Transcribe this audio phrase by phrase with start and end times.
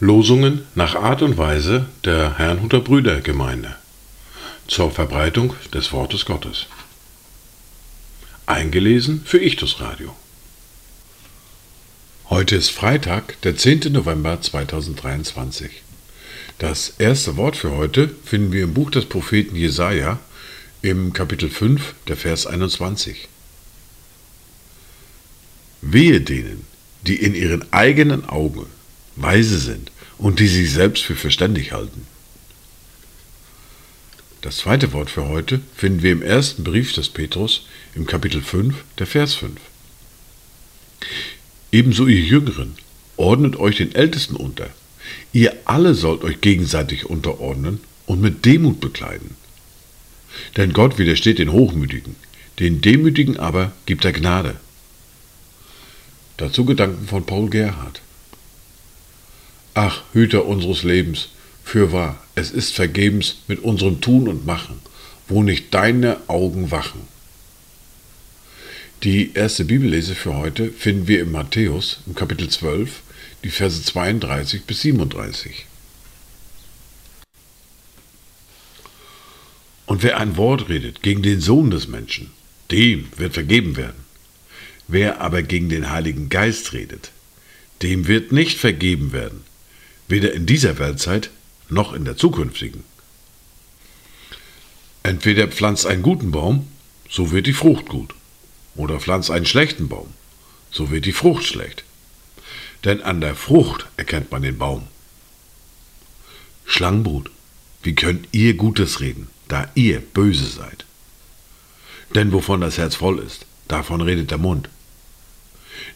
[0.00, 3.76] Losungen nach Art und Weise der Herrnhuter Brüdergemeinde
[4.66, 6.66] zur Verbreitung des Wortes Gottes.
[8.46, 10.16] Eingelesen für Ichtus Radio.
[12.30, 13.92] Heute ist Freitag, der 10.
[13.92, 15.82] November 2023.
[16.58, 20.18] Das erste Wort für heute finden wir im Buch des Propheten Jesaja
[20.80, 23.28] im Kapitel 5, der Vers 21.
[25.80, 26.64] Wehe denen,
[27.02, 28.66] die in ihren eigenen Augen
[29.16, 32.06] weise sind und die sich selbst für verständig halten.
[34.40, 37.66] Das zweite Wort für heute finden wir im ersten Brief des Petrus
[37.96, 39.60] im Kapitel 5, der Vers 5.
[41.72, 42.76] Ebenso ihr Jüngeren,
[43.16, 44.70] ordnet euch den Ältesten unter.
[45.32, 49.36] Ihr alle sollt euch gegenseitig unterordnen und mit Demut bekleiden.
[50.56, 52.16] Denn Gott widersteht den Hochmütigen,
[52.58, 54.56] den Demütigen aber gibt er Gnade.
[56.36, 58.00] Dazu Gedanken von Paul Gerhard.
[59.74, 61.28] Ach, Hüter unseres Lebens,
[61.64, 64.80] fürwahr, es ist vergebens mit unserem Tun und Machen,
[65.28, 67.00] wo nicht deine Augen wachen.
[69.04, 73.02] Die erste Bibellese für heute finden wir in Matthäus im Kapitel 12,
[73.44, 75.66] die Verse 32 bis 37.
[79.88, 82.30] Und wer ein Wort redet gegen den Sohn des Menschen,
[82.70, 84.04] dem wird vergeben werden.
[84.86, 87.10] Wer aber gegen den Heiligen Geist redet,
[87.80, 89.44] dem wird nicht vergeben werden,
[90.06, 91.30] weder in dieser Weltzeit
[91.70, 92.84] noch in der zukünftigen.
[95.02, 96.68] Entweder pflanzt einen guten Baum,
[97.08, 98.14] so wird die Frucht gut,
[98.76, 100.08] oder pflanzt einen schlechten Baum,
[100.70, 101.84] so wird die Frucht schlecht.
[102.84, 104.86] Denn an der Frucht erkennt man den Baum.
[106.66, 107.30] Schlangenbrut,
[107.82, 110.84] wie könnt ihr Gutes reden, da ihr böse seid?
[112.14, 114.68] Denn wovon das Herz voll ist, davon redet der Mund.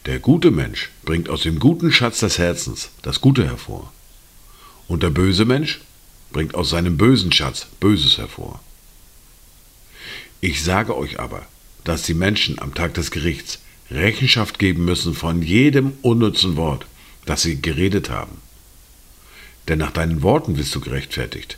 [0.05, 3.91] Der gute Mensch bringt aus dem guten Schatz des Herzens das Gute hervor.
[4.87, 5.81] Und der böse Mensch
[6.31, 8.59] bringt aus seinem bösen Schatz Böses hervor.
[10.41, 11.45] Ich sage euch aber,
[11.83, 13.59] dass die Menschen am Tag des Gerichts
[13.89, 16.85] Rechenschaft geben müssen von jedem unnützen Wort,
[17.25, 18.41] das sie geredet haben.
[19.67, 21.57] Denn nach deinen Worten wirst du gerechtfertigt,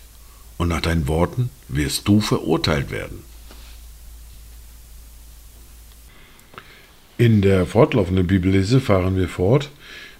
[0.57, 3.23] und nach deinen Worten wirst du verurteilt werden.
[7.17, 9.69] In der fortlaufenden Bibellese fahren wir fort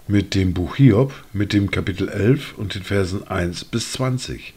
[0.07, 4.53] mit dem Buch Hiob, mit dem Kapitel 11 und den Versen 1 bis 20.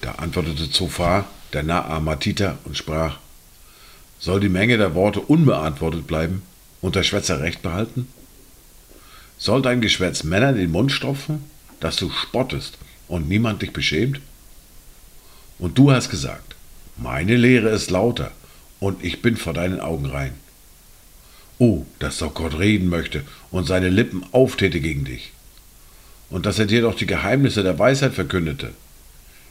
[0.00, 3.18] Da antwortete Zophar, der Naamatiter, und sprach,
[4.18, 6.42] Soll die Menge der Worte unbeantwortet bleiben
[6.80, 8.06] und der Schwätzer Recht behalten?
[9.38, 11.44] Soll dein Geschwätz Männer den Mund stopfen,
[11.82, 12.78] dass du spottest
[13.08, 14.20] und niemand dich beschämt?
[15.58, 16.54] Und du hast gesagt,
[16.96, 18.30] meine Lehre ist lauter
[18.78, 20.34] und ich bin vor deinen Augen rein.
[21.58, 25.32] Oh, dass doch Gott reden möchte und seine Lippen auftäte gegen dich.
[26.30, 28.72] Und dass er dir doch die Geheimnisse der Weisheit verkündete.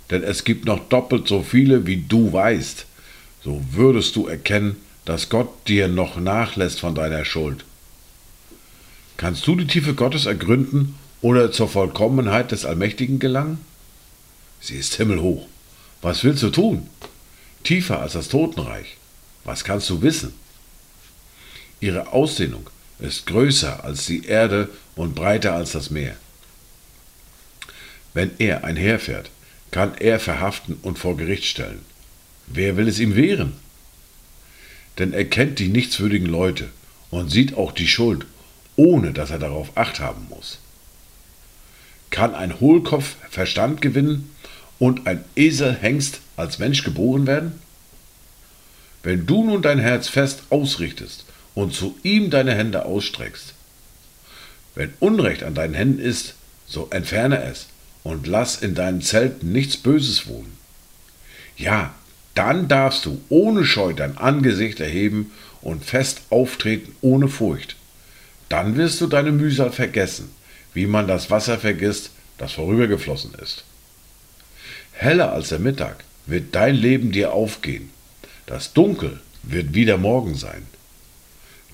[0.09, 2.85] Denn es gibt noch doppelt so viele, wie du weißt.
[3.43, 7.65] So würdest du erkennen, dass Gott dir noch nachlässt von deiner Schuld.
[9.17, 13.59] Kannst du die Tiefe Gottes ergründen oder zur Vollkommenheit des Allmächtigen gelangen?
[14.59, 15.47] Sie ist himmelhoch.
[16.01, 16.89] Was willst du tun?
[17.63, 18.97] Tiefer als das Totenreich.
[19.43, 20.33] Was kannst du wissen?
[21.79, 26.15] Ihre Ausdehnung ist größer als die Erde und breiter als das Meer.
[28.13, 29.29] Wenn er einherfährt,
[29.71, 31.83] kann er verhaften und vor Gericht stellen.
[32.47, 33.53] Wer will es ihm wehren?
[34.99, 36.69] Denn er kennt die nichtswürdigen Leute
[37.09, 38.25] und sieht auch die Schuld,
[38.75, 40.59] ohne dass er darauf acht haben muss.
[42.11, 44.29] Kann ein Hohlkopf Verstand gewinnen
[44.79, 47.59] und ein Eselhengst als Mensch geboren werden?
[49.03, 53.53] Wenn du nun dein Herz fest ausrichtest und zu ihm deine Hände ausstreckst.
[54.75, 56.35] Wenn Unrecht an deinen Händen ist,
[56.67, 57.67] so entferne es
[58.03, 60.55] und lass in deinen Zelten nichts Böses wohnen.
[61.57, 61.93] Ja,
[62.35, 65.31] dann darfst du ohne Scheu dein Angesicht erheben
[65.61, 67.75] und fest auftreten ohne Furcht.
[68.49, 70.29] Dann wirst du deine Mühsal vergessen,
[70.73, 73.63] wie man das Wasser vergisst, das vorübergeflossen ist.
[74.93, 77.89] Heller als der Mittag wird dein Leben dir aufgehen.
[78.45, 80.65] Das Dunkel wird wieder Morgen sein.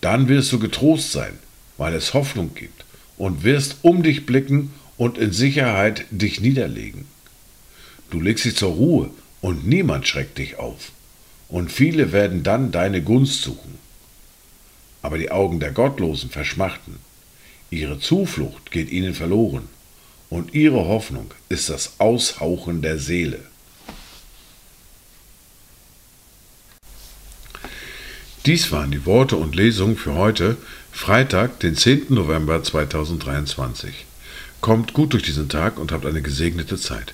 [0.01, 1.37] Dann wirst du getrost sein,
[1.77, 2.85] weil es Hoffnung gibt,
[3.17, 7.05] und wirst um dich blicken und in Sicherheit dich niederlegen.
[8.09, 9.09] Du legst dich zur Ruhe,
[9.41, 10.91] und niemand schreckt dich auf,
[11.49, 13.77] und viele werden dann deine Gunst suchen.
[15.01, 16.99] Aber die Augen der Gottlosen verschmachten,
[17.69, 19.67] ihre Zuflucht geht ihnen verloren,
[20.29, 23.39] und ihre Hoffnung ist das Aushauchen der Seele.
[28.45, 30.55] Dies waren die Worte und Lesungen für heute,
[30.91, 32.05] Freitag, den 10.
[32.09, 34.05] November 2023.
[34.61, 37.13] Kommt gut durch diesen Tag und habt eine gesegnete Zeit.